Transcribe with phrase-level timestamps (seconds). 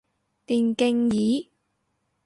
[0.47, 1.51] 電競椅